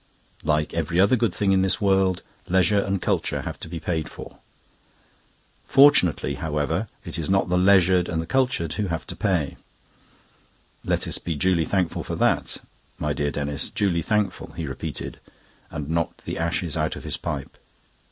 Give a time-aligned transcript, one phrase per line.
[0.43, 4.09] Like every other good thing in this world, leisure and culture have to be paid
[4.09, 4.39] for.
[5.67, 9.57] Fortunately, however, it is not the leisured and the cultured who have to pay.
[10.83, 12.57] Let us be duly thankful for that,
[12.97, 15.19] my dear Denis duly thankful," he repeated,
[15.69, 17.55] and knocked the ashes out of his pipe.